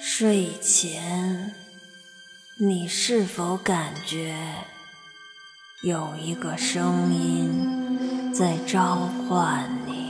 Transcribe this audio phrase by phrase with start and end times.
[0.00, 1.52] 睡前，
[2.56, 4.36] 你是否感觉
[5.82, 8.96] 有一个声音在召
[9.28, 10.08] 唤你？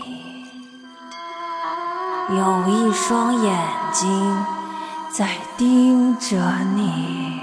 [2.30, 4.44] 有一双眼睛
[5.10, 6.36] 在盯着
[6.74, 7.40] 你，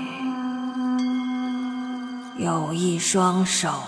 [2.38, 3.82] 有一双手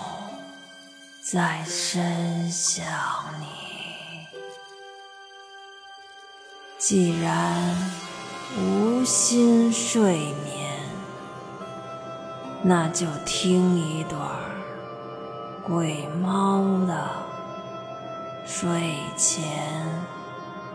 [1.22, 2.84] 在伸向
[3.40, 3.67] 你。
[6.90, 7.76] 既然
[8.56, 10.80] 无心睡眠，
[12.62, 14.18] 那就听一段
[15.62, 17.10] 鬼猫的
[18.46, 18.70] 睡
[19.18, 19.44] 前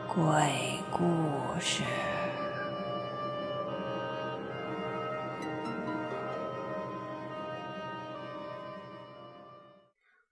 [0.08, 1.02] 鬼故
[1.60, 1.82] 事。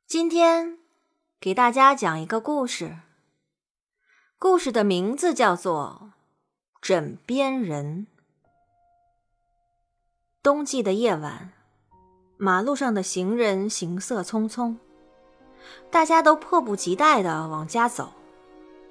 [0.05, 0.77] 今天
[1.40, 2.98] 给大家讲一个故事。
[4.41, 6.02] 故事的名字叫做
[6.82, 8.07] 《枕边人》。
[10.41, 11.52] 冬季的夜晚，
[12.38, 14.77] 马路上的行人行色匆匆，
[15.91, 18.13] 大家都迫不及待的往家走，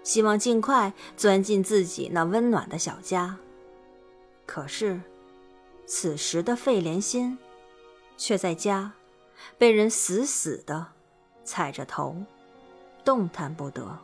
[0.04, 3.36] 希望尽快钻进自己那温暖的小家。
[4.46, 5.00] 可是，
[5.84, 7.36] 此时的费莲心
[8.16, 8.92] 却在家，
[9.58, 10.86] 被人死死的
[11.42, 12.14] 踩着头，
[13.04, 13.98] 动弹不得。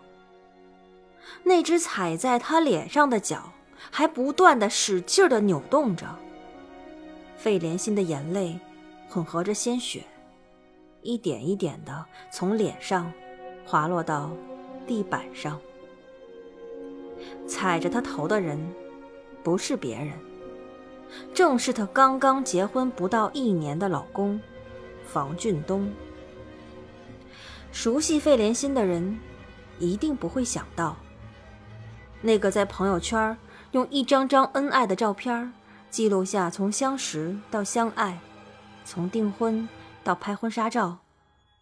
[1.44, 3.52] 那只踩在他脸上的脚
[3.90, 6.06] 还不断的使劲的扭动着。
[7.36, 8.58] 费莲心的眼泪
[9.08, 10.02] 混合着鲜血，
[11.02, 13.12] 一点一点的从脸上
[13.64, 14.30] 滑落到
[14.86, 15.60] 地板上。
[17.46, 18.58] 踩着他头的人
[19.42, 20.12] 不是别人，
[21.32, 24.40] 正是他刚刚结婚不到一年的老公
[25.04, 25.92] 房俊东。
[27.70, 29.18] 熟悉费莲心的人
[29.78, 30.96] 一定不会想到。
[32.22, 33.36] 那个在朋友圈
[33.72, 35.52] 用一张张恩爱的照片
[35.90, 38.20] 记录下从相识到相爱，
[38.84, 39.68] 从订婚
[40.02, 40.98] 到拍婚纱照，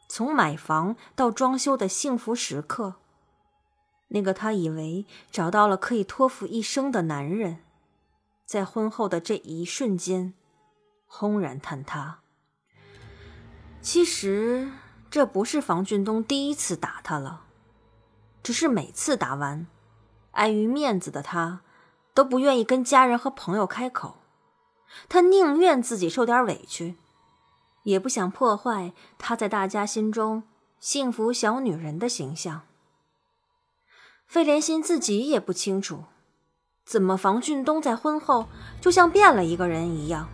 [0.09, 2.94] 从买房到装修的幸福时刻。
[4.09, 7.59] 那个他以为找到了可以托付一生的男人，
[8.47, 10.34] 在婚后的这一瞬间，
[11.06, 12.20] 轰然坍塌。
[13.81, 14.70] 其实
[15.10, 17.43] 这不是房俊东第一次打他了，
[18.43, 19.66] 只是每次打完。
[20.34, 21.62] 碍于面子的他，
[22.12, 24.17] 都不愿意跟家人和朋友开口。
[25.09, 26.97] 他宁愿自己受点委屈，
[27.83, 30.44] 也不想破坏他在大家心中
[30.78, 32.62] 幸福小女人的形象。
[34.27, 36.05] 费莲心自己也不清楚，
[36.84, 38.47] 怎么房俊东在婚后
[38.81, 40.28] 就像变了一个人一样。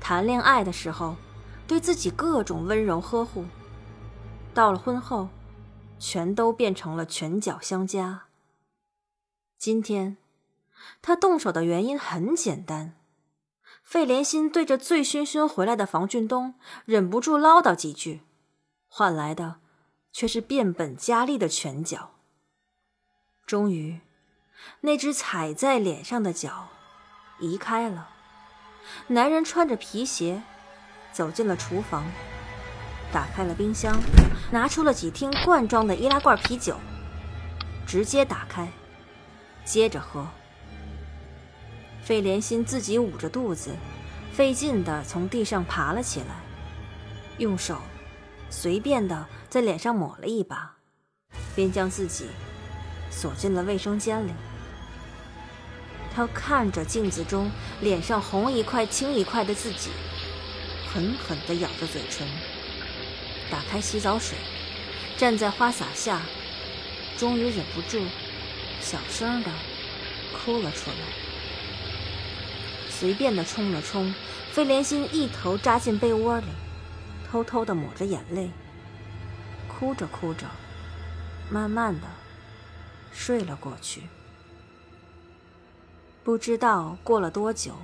[0.00, 1.16] 谈恋爱的时候，
[1.66, 3.44] 对自己各种温柔呵护，
[4.52, 5.28] 到了婚后，
[5.98, 8.24] 全都变成了拳脚相加。
[9.62, 10.16] 今天，
[11.00, 12.94] 他动手的原因很简单。
[13.84, 18.22] 费莲心对着醉醺醺回来的房俊东忍不住唠叨几句，
[18.88, 19.60] 换来的
[20.12, 22.14] 却是变本加厉的拳脚。
[23.46, 24.00] 终于，
[24.80, 26.70] 那只踩在脸上的脚
[27.38, 28.08] 移开了。
[29.06, 30.42] 男人穿着皮鞋
[31.12, 32.10] 走进了厨房，
[33.12, 33.96] 打开了冰箱，
[34.50, 36.76] 拿出了几听罐装的易拉罐啤酒，
[37.86, 38.68] 直接打开。
[39.64, 40.26] 接着喝。
[42.02, 43.76] 费莲心自己捂着肚子，
[44.32, 46.42] 费劲地从地上爬了起来，
[47.38, 47.78] 用手
[48.50, 50.76] 随便地在脸上抹了一把，
[51.54, 52.26] 便将自己
[53.10, 54.32] 锁进了卫生间里。
[56.14, 57.50] 他看着镜子中
[57.80, 59.90] 脸上红一块青一块的自己，
[60.92, 62.26] 狠狠地咬着嘴唇，
[63.50, 64.36] 打开洗澡水，
[65.16, 66.20] 站在花洒下，
[67.16, 68.04] 终于忍不住。
[68.82, 69.50] 小声的
[70.36, 70.96] 哭了出来，
[72.90, 74.12] 随便的冲了冲，
[74.50, 76.46] 费莲心一头扎进被窝里，
[77.30, 78.50] 偷偷的抹着眼泪，
[79.68, 80.46] 哭着哭着，
[81.48, 82.08] 慢慢的
[83.12, 84.02] 睡了过去。
[86.24, 87.76] 不知道过了多久，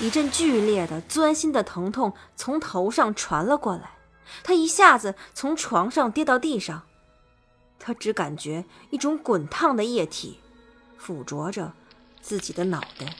[0.00, 3.90] 一阵剧烈的钻心的疼痛从头上传了过来，
[4.44, 6.84] 他一下子从床上跌到地上。
[7.78, 10.40] 他只感觉一种滚烫的液体
[10.98, 11.72] 附着着
[12.20, 13.14] 自己的脑袋，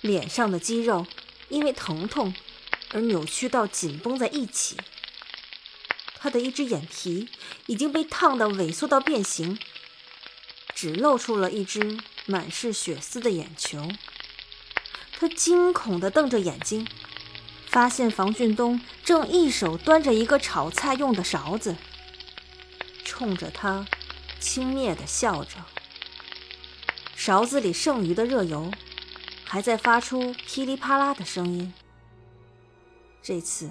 [0.00, 1.06] 脸上的肌肉
[1.48, 2.34] 因为疼痛
[2.92, 4.76] 而扭曲到紧绷在一起。
[6.18, 7.28] 他的一只眼皮
[7.66, 9.58] 已经被烫得萎缩到变形，
[10.74, 13.90] 只露出了一只满是血丝的眼球。
[15.18, 16.86] 他惊恐地瞪着眼睛，
[17.66, 21.76] 发现房俊东正一手端着一个炒菜用的勺子。
[23.20, 23.84] 冲着他
[24.38, 25.58] 轻蔑地笑着，
[27.14, 28.70] 勺子里剩余的热油
[29.44, 31.70] 还在发出噼里啪啦的声音。
[33.20, 33.68] 这次，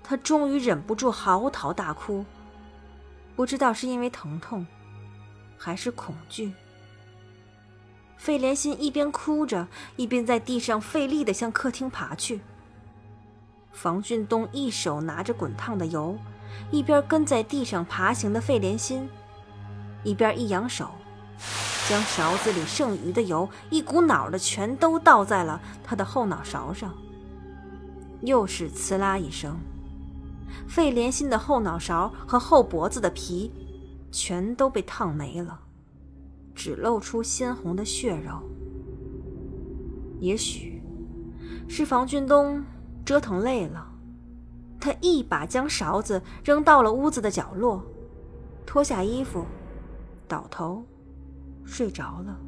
[0.00, 2.24] 他终于忍不住嚎啕大哭，
[3.34, 4.64] 不知道是因为疼痛，
[5.58, 6.52] 还是恐惧。
[8.16, 9.66] 费莲心一边哭着，
[9.96, 12.40] 一边在地上费力地向客厅爬去。
[13.72, 16.16] 房俊东一手拿着滚烫的油，
[16.70, 19.08] 一边跟在地上爬行的费莲心，
[20.04, 20.90] 一边一扬手，
[21.88, 26.94] 将勺子里剩余的油一股脑的全都倒在了他的后脑勺上。
[28.20, 29.56] 又是呲啦一声，
[30.66, 33.52] 费莲心的后脑勺和后脖子的皮
[34.10, 35.60] 全都被烫没了。
[36.54, 38.42] 只露出鲜红的血肉。
[40.18, 40.82] 也许
[41.68, 42.64] 是房俊东
[43.04, 43.87] 折腾累了，
[44.80, 47.82] 他一把将勺子扔到了屋子的角落，
[48.64, 49.44] 脱下衣服，
[50.26, 50.84] 倒头
[51.64, 52.38] 睡着了。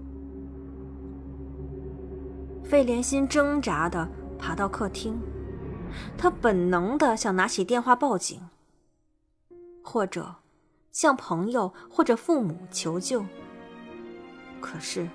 [2.64, 5.20] 费莲心挣扎的爬到客厅，
[6.16, 8.40] 他本能的想拿起电话报警，
[9.82, 10.36] 或者
[10.92, 13.24] 向朋友或者父母求救。
[14.60, 15.08] 可是，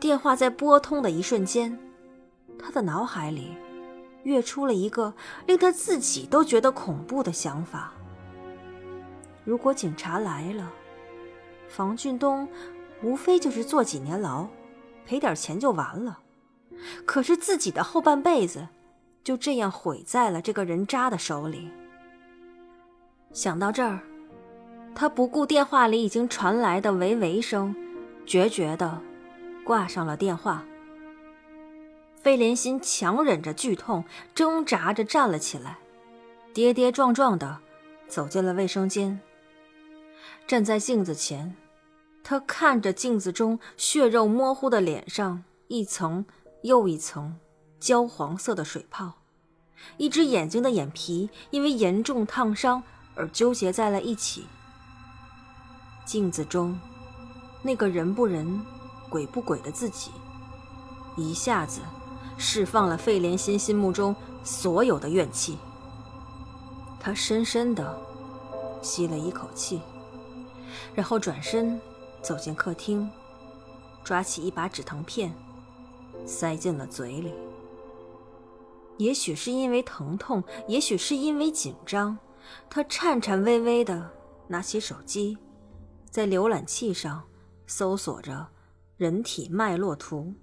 [0.00, 1.78] 电话在拨通的一瞬间，
[2.58, 3.52] 他的脑海里
[4.24, 5.14] 跃出了一个
[5.46, 7.92] 令他自己都觉得恐怖的想法：
[9.44, 10.70] 如果警察来了，
[11.68, 12.48] 房俊东
[13.02, 14.46] 无非就是坐几年牢，
[15.06, 16.18] 赔点钱就完了。
[17.04, 18.68] 可是自己的后半辈子
[19.22, 21.70] 就这样毁在了这个人渣的手里。
[23.32, 24.00] 想到这儿，
[24.94, 27.74] 他不顾电话里已经传来的喂喂声。
[28.24, 29.00] 决绝的
[29.64, 30.64] 挂上了电话。
[32.22, 34.04] 费莲心强忍着剧痛，
[34.34, 35.78] 挣扎着站了起来，
[36.54, 37.58] 跌跌撞撞的
[38.08, 39.20] 走进了卫生间。
[40.46, 41.56] 站在镜子前，
[42.22, 46.24] 他看着镜子中血肉模糊的脸上一层
[46.62, 47.38] 又一层
[47.80, 49.14] 焦黄色的水泡，
[49.96, 52.82] 一只眼睛的眼皮因为严重烫伤
[53.14, 54.46] 而纠结在了一起。
[56.04, 56.78] 镜子中。
[57.64, 58.60] 那个人不人、
[59.08, 60.10] 鬼不鬼的自己，
[61.16, 61.80] 一下子
[62.36, 65.58] 释放了费莲心心目中所有的怨气。
[67.00, 67.98] 他深深的
[68.82, 69.80] 吸了一口气，
[70.94, 71.80] 然后转身
[72.22, 73.10] 走进客厅，
[74.04, 75.32] 抓起一把止疼片，
[76.26, 77.32] 塞进了嘴里。
[78.98, 82.18] 也许是因为疼痛，也许是因为紧张，
[82.70, 84.10] 他颤颤巍巍的
[84.48, 85.38] 拿起手机，
[86.10, 87.22] 在浏览器上。
[87.64, 88.48] 搜索着
[88.98, 90.34] 人体脉络图。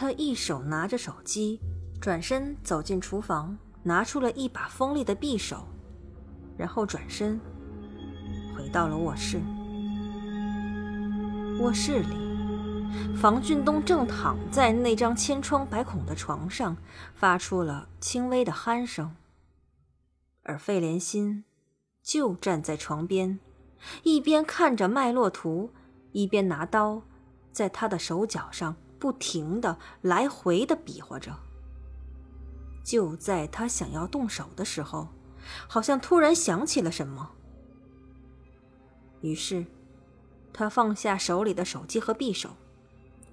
[0.00, 1.60] 他一手拿着手机，
[2.00, 5.68] 转身走进厨房，拿出了一把锋利的匕首，
[6.56, 7.38] 然后转身
[8.56, 9.42] 回到了卧室。
[11.58, 16.74] 卧室里，房俊东正躺在那张千疮百孔的床上，
[17.14, 19.14] 发出了轻微的鼾声，
[20.44, 21.44] 而费莲心
[22.02, 23.38] 就站在床边，
[24.02, 25.70] 一边看着脉络图。
[26.12, 27.02] 一边拿刀，
[27.52, 31.34] 在他的手脚上不停的来回的比划着。
[32.84, 35.08] 就在他想要动手的时候，
[35.66, 37.30] 好像突然想起了什么，
[39.20, 39.66] 于是，
[40.52, 42.50] 他放下手里的手机和匕首，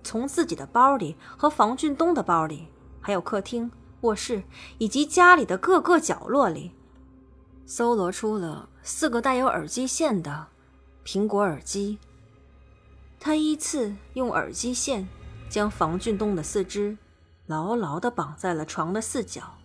[0.03, 2.67] 从自己的包里和房俊东的包里，
[3.01, 3.71] 还有客厅、
[4.01, 4.43] 卧室
[4.77, 6.71] 以及家里的各个角落里，
[7.65, 10.47] 搜罗出了四个带有耳机线的
[11.05, 11.97] 苹果耳机。
[13.19, 15.07] 他依次用耳机线
[15.49, 16.97] 将房俊东的四肢
[17.45, 19.55] 牢牢地绑在了床的四角。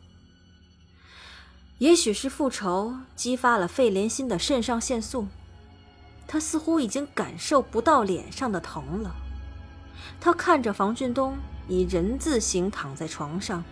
[1.78, 5.26] 也许是复仇激发了费莲心的肾上腺素，
[6.28, 9.14] 他似乎已经感受不到脸上的疼了。
[10.20, 11.36] 他看着房俊东
[11.68, 13.64] 以人字形躺在床上，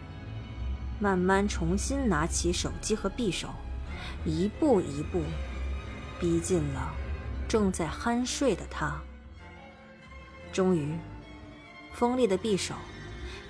[0.99, 3.49] 慢慢重新拿起手机和匕首，
[4.25, 5.23] 一步一步
[6.19, 6.93] 逼近了
[7.49, 9.01] 正在酣睡的他。
[10.53, 10.99] 终于，
[12.01, 12.75] 锋利的匕首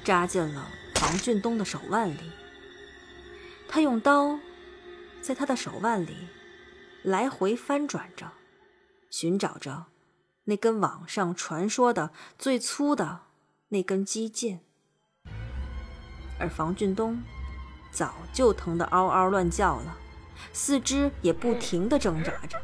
[0.02, 0.66] 扎进了
[0.97, 2.33] 房俊东的手腕里。
[3.69, 4.40] 他用刀
[5.23, 6.16] 在他的手腕里
[7.04, 8.33] 来回翻转着，
[9.09, 9.87] 寻找着
[10.47, 13.21] 那根网上传说的最粗的
[13.69, 14.59] 那根肌腱。
[16.40, 17.23] 而房俊东
[17.92, 19.97] 早就疼得嗷嗷乱叫了，
[20.52, 22.61] 四肢也不停地挣扎着。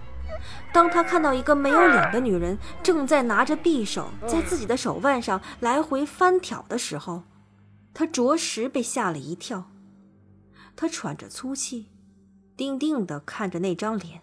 [0.73, 7.23] 当他看到一个没有脸的女人正在拿着匕首在自己的手腕上来回翻挑的时候，
[7.95, 9.71] 他着实被吓了一跳。
[10.75, 11.89] 他喘着粗气，
[12.57, 14.21] 定定地看着那张脸。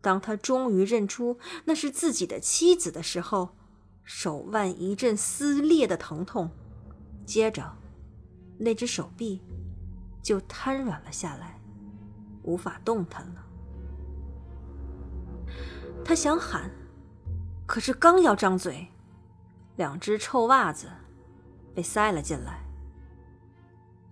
[0.00, 3.50] 当他终于认出那是自己的妻子的时候，
[4.04, 6.50] 手腕一阵撕裂的疼痛，
[7.26, 7.76] 接着，
[8.58, 9.42] 那只手臂
[10.22, 11.60] 就瘫软了下来，
[12.42, 13.44] 无法动弹了。
[16.08, 16.70] 他想喊，
[17.66, 18.88] 可是刚要张嘴，
[19.76, 20.88] 两只臭袜子
[21.74, 22.64] 被塞了进来。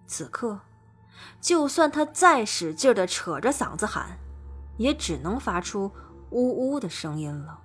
[0.06, 0.60] 此刻，
[1.40, 4.18] 就算他再使劲的扯着嗓子喊，
[4.76, 5.90] 也只能发出
[6.28, 7.60] 呜呜的声音了。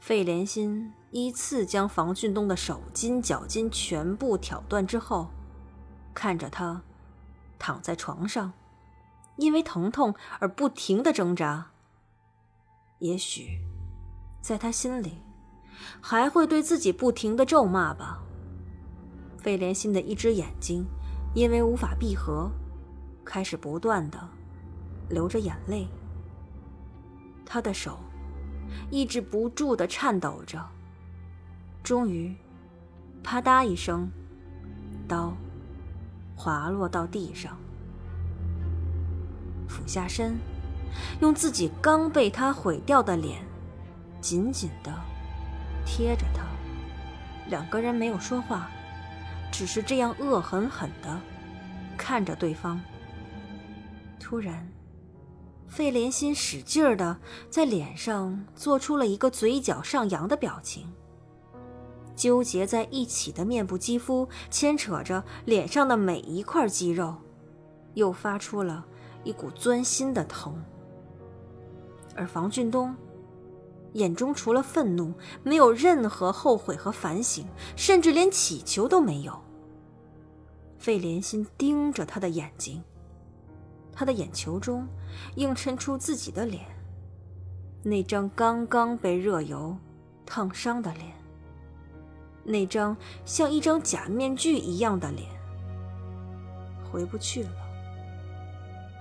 [0.00, 5.30] 费连心依次将房俊东的手筋脚筋全部挑断之后，
[6.12, 6.82] 看着他
[7.60, 8.52] 躺在床上，
[9.36, 11.68] 因为疼痛而不停的挣扎。
[13.02, 13.58] 也许，
[14.40, 15.18] 在他心里，
[16.00, 18.22] 还会对自己不停的咒骂吧。
[19.38, 20.86] 费莲心的一只眼睛
[21.34, 22.48] 因为无法闭合，
[23.24, 24.28] 开始不断的
[25.08, 25.88] 流着眼泪。
[27.44, 27.98] 他的手。
[28.90, 30.64] 抑制不住的颤抖着，
[31.82, 32.34] 终于，
[33.22, 34.08] 啪嗒一声，
[35.06, 35.34] 刀
[36.36, 37.58] 滑落到地上。
[39.68, 40.38] 俯下身，
[41.20, 43.44] 用自己刚被他毁掉的脸
[44.20, 44.92] 紧紧的
[45.84, 46.42] 贴着他。
[47.48, 48.70] 两个人没有说话，
[49.50, 51.20] 只是这样恶狠狠的
[51.96, 52.80] 看着对方。
[54.18, 54.68] 突然。
[55.68, 57.16] 费莲心使劲儿的
[57.48, 60.86] 在脸上做出了一个嘴角上扬的表情，
[62.14, 67.16] 纠结在一起的面部肌肤牵扯着脸上的每一块肌肉，
[67.94, 68.84] 又发出了
[69.24, 70.62] 一股钻心的疼。
[72.14, 72.94] 而房俊东
[73.94, 79.38] 眼中除了愤怒，没有任何后悔和反省，甚至连乞求都没有。
[80.78, 82.82] 费莲心盯着他的眼睛。
[83.94, 84.88] 他的眼球中
[85.34, 86.64] 映衬出自己的脸，
[87.82, 89.76] 那张刚刚被热油
[90.24, 91.12] 烫伤的脸，
[92.42, 95.28] 那张像一张假面具一样的脸，
[96.90, 97.50] 回不去了，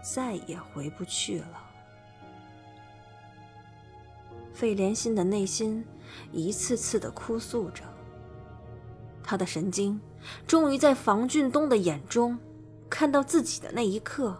[0.03, 1.61] 再也回不去了。
[4.53, 5.86] 费莲心的内心
[6.31, 7.84] 一次次的哭诉着，
[9.24, 10.00] 他的神经
[10.46, 12.38] 终于在房俊东的眼中
[12.89, 14.38] 看到自己的那一刻。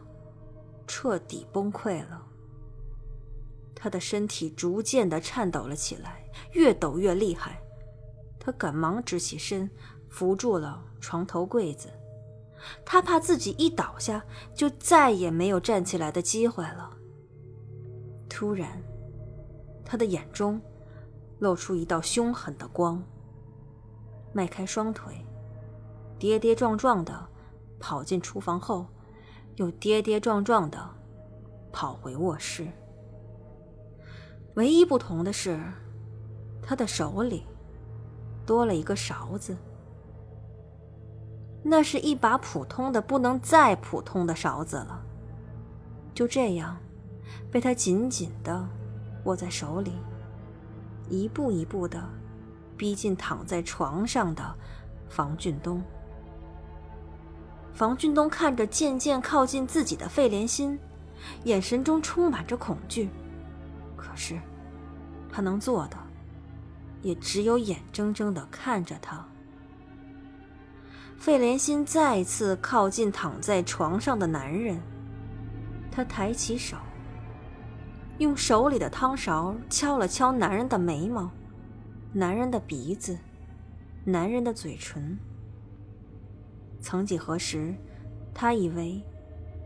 [0.88, 2.22] 彻底崩溃了，
[3.74, 7.62] 他的身体逐渐的颤抖了起来，越抖越厉害。
[8.38, 9.70] 他赶忙直起身，
[10.10, 11.88] 扶住了床头柜子。
[12.84, 14.22] 他怕自己一倒下，
[14.54, 16.92] 就再也没有站起来的机会了。
[18.28, 18.84] 突然，
[19.92, 20.62] 他的眼中
[21.40, 23.04] 露出一道凶狠的光，
[24.32, 25.14] 迈开双腿，
[26.18, 27.28] 跌跌撞撞的
[27.78, 28.86] 跑进厨房后。
[29.58, 30.80] 又跌跌撞撞的
[31.74, 32.66] 跑回卧室。
[34.56, 35.60] 唯一不同的是，
[36.64, 37.44] 他的手里
[38.46, 39.58] 多了一个勺子。
[41.62, 45.04] 那是一把普通的不能再普通的勺子了。
[46.16, 46.78] 就这样，
[47.52, 48.66] 被他紧紧的
[49.26, 49.94] 握在手里，
[51.10, 52.04] 一步一步的
[52.78, 54.56] 逼近躺在床上的
[55.10, 55.82] 房俊东。
[57.74, 60.78] 房俊东看着渐渐靠近自己的费莲心，
[61.46, 63.10] 眼神中充满着恐惧。
[63.96, 64.40] 可是，
[65.32, 65.98] 他能做的，
[67.02, 69.26] 也只有眼睁睁的看着他。
[71.18, 74.82] 费莲心再次靠近躺在床上的男人，
[75.92, 76.76] 他抬起手，
[78.22, 81.32] 用手里的汤勺敲了敲男人的眉毛、
[82.14, 83.18] 男人的鼻子、
[84.06, 85.18] 男人的嘴唇。
[86.80, 87.74] 曾几何时，
[88.32, 89.02] 他以为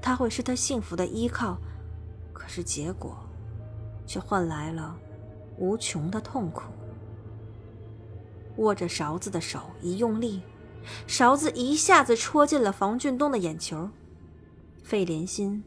[0.02, 1.58] 他会是他幸福的依靠，
[2.32, 3.18] 可是结果
[4.08, 4.96] 却换来了
[5.58, 6.64] 无穷的痛苦。
[8.56, 10.42] 握着勺子的手一用力，
[11.08, 13.90] 勺子一下子戳进了房俊东的眼球。
[14.82, 15.62] 费莲心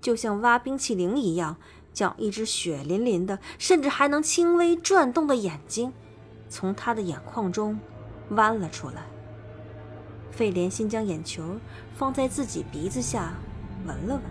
[0.00, 1.56] 就像挖冰淇淋一样，
[1.94, 5.90] 将一只血淋淋的，甚至还能轻微转动的眼睛
[6.50, 7.78] 从他的眼眶中
[8.30, 9.06] 弯了出来。
[10.30, 11.58] 费莲心将眼球
[11.96, 13.32] 放在自己鼻子下，
[13.86, 14.22] 闻了闻。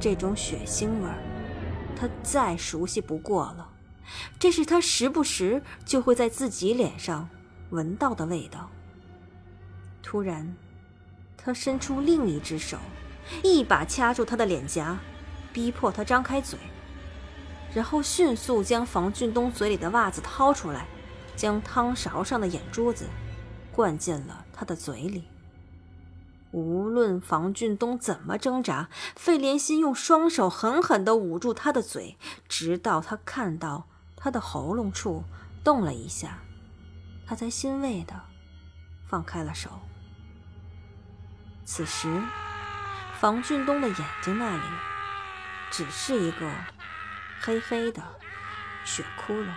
[0.00, 1.18] 这种血腥味儿，
[1.96, 3.68] 他再熟悉不过了。
[4.38, 7.28] 这是他时不时就会在自己脸上
[7.70, 8.70] 闻到的味道。
[10.02, 10.54] 突然，
[11.36, 12.76] 他伸出另一只手，
[13.42, 14.98] 一把掐住他的脸颊，
[15.52, 16.58] 逼迫他张开嘴，
[17.74, 20.86] 然后迅速将房俊东嘴里的袜子掏出来，
[21.36, 23.06] 将汤勺上的眼珠子
[23.70, 24.44] 灌进了。
[24.52, 25.24] 他的嘴里，
[26.52, 32.16] 无论房俊东怎么挣扎，费莲心用双手狠狠地捂住他的嘴，
[32.48, 35.24] 直到他看到他的喉咙处
[35.64, 36.38] 动了一下，
[37.26, 38.14] 他才欣慰的
[39.08, 39.70] 放开了手。
[41.64, 42.22] 此时，
[43.18, 44.62] 房俊东的眼睛那里
[45.72, 46.48] 只是一个
[47.40, 48.00] 黑黑的
[48.84, 49.48] 血窟窿。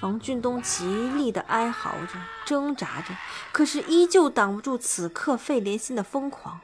[0.00, 2.12] 房俊东极力的哀嚎着，
[2.44, 3.16] 挣扎着，
[3.50, 6.60] 可是依旧挡不住此刻费莲心的疯狂。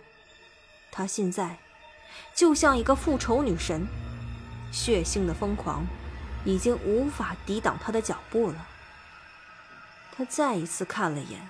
[0.92, 1.58] 他现在
[2.34, 3.86] 就像一个复仇女神，
[4.70, 5.84] 血腥的疯狂
[6.44, 8.68] 已经无法抵挡他的脚步了。
[10.14, 11.48] 他再一次看了眼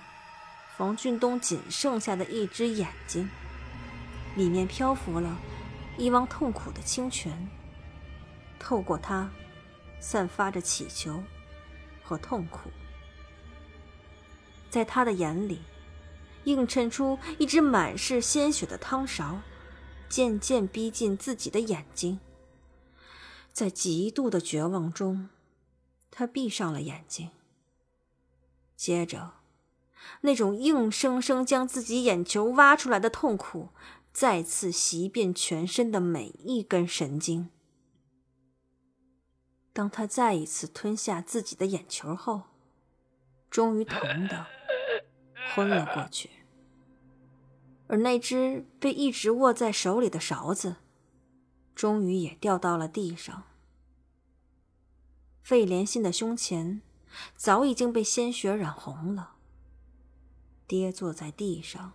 [0.77, 3.29] 房俊东仅剩下的一只眼睛，
[4.35, 5.37] 里面漂浮了
[5.97, 7.49] 一汪痛苦的清泉，
[8.59, 9.29] 透过它，
[9.99, 11.23] 散发着乞求。
[12.05, 12.69] 和痛苦，
[14.69, 15.61] 在他的眼里，
[16.43, 19.39] 映衬出一只满是鲜血的汤勺，
[20.09, 22.19] 渐渐逼近自己的眼睛。
[23.53, 25.29] 在极度的绝望中，
[26.11, 27.29] 他闭上了眼睛。
[28.75, 29.35] 接着，
[30.19, 33.69] 那种硬生生将自己眼球挖出来的痛苦，
[34.13, 37.49] 再次袭遍全身的每一根神经。
[39.73, 42.43] 当他再一次吞下自己的眼球后，
[43.49, 44.45] 终于疼的
[45.55, 46.29] 昏了过去。
[47.87, 50.75] 而那只被一直握在手里的勺子，
[51.73, 53.43] 终于也掉到了地上。
[55.41, 56.81] 费莲心的胸前
[57.35, 59.37] 早已经被鲜血染红了，
[60.67, 61.93] 跌坐在地上。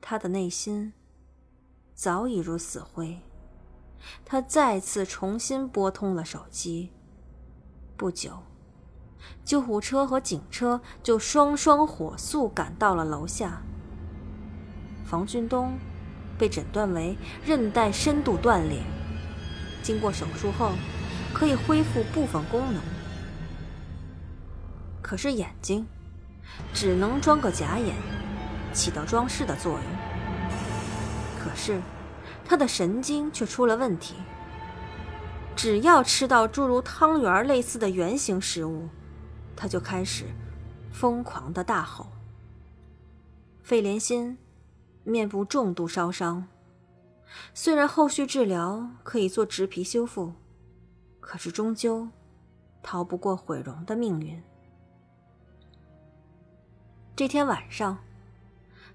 [0.00, 0.92] 他的内心
[1.94, 3.20] 早已如死灰。
[4.24, 6.90] 他再次重新拨通了手机。
[7.96, 8.42] 不久，
[9.44, 13.62] 救护车和警车就双双火速赶到了楼下。
[15.04, 15.78] 房俊东
[16.38, 17.14] 被诊断为
[17.44, 18.82] 韧带深度断裂，
[19.82, 20.72] 经过手术后
[21.34, 22.80] 可以恢复部分功能，
[25.02, 25.86] 可是眼睛
[26.72, 27.94] 只能装个假眼，
[28.72, 29.82] 起到装饰的作用。
[31.38, 31.80] 可是。
[32.42, 34.16] 他的神经却出了问题。
[35.54, 38.88] 只要吃到诸如汤圆类似的圆形食物，
[39.54, 40.24] 他就开始
[40.90, 42.08] 疯狂的大吼。
[43.62, 44.36] 费莲心
[45.04, 46.48] 面部重度烧伤，
[47.54, 50.32] 虽然后续治疗可以做植皮修复，
[51.20, 52.08] 可是终究
[52.82, 54.42] 逃不过毁容的命运。
[57.14, 57.96] 这天晚上，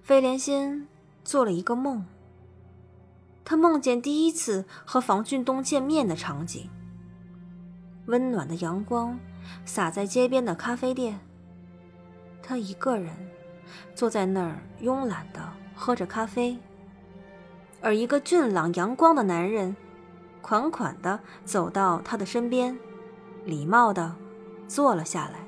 [0.06, 0.88] 费莲心
[1.24, 2.06] 做了一个梦。
[3.44, 6.70] 他梦见第一次和房俊东见面的场景。
[8.06, 9.18] 温暖的阳光
[9.65, 11.20] 洒在街边的咖啡店，
[12.44, 13.15] 他一个人
[13.96, 15.41] 坐在那儿慵懒的
[15.74, 16.56] 喝着咖啡，
[17.82, 19.76] 而一个俊朗阳光的男人
[20.44, 22.78] 款款的走到他的身边，
[23.44, 24.15] 礼貌的
[24.68, 25.39] 坐了下来。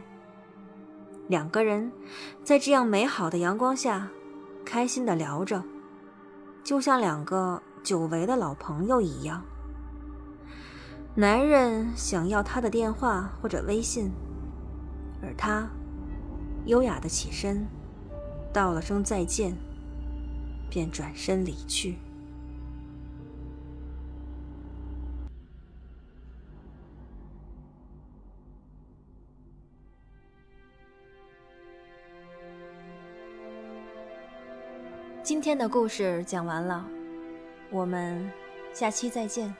[1.27, 1.91] 两个人
[2.43, 4.09] 在这样美好的阳光下，
[4.69, 5.63] 开心的聊着，
[6.61, 7.63] 就像两个。
[7.83, 9.41] 久违的老朋友一样，
[11.15, 14.11] 男人想要她的电话或者微信，
[15.21, 15.69] 而她
[16.65, 17.65] 优雅的起身，
[18.51, 19.55] 道了声再见，
[20.69, 21.97] 便转身离去。
[35.27, 36.87] 今天的故事讲完了。
[37.69, 38.31] 我们
[38.71, 39.53] 下期再见。